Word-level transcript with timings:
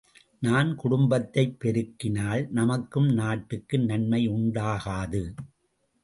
நான் 0.39 0.75
குடும்பத்தைப் 0.75 1.57
பெருக்கினால் 1.63 2.47
நமக்கும் 2.49 3.09
நாட்டுக்கும் 3.09 3.85
நன்மை 3.85 4.29
உண்டாகாது. 4.29 5.33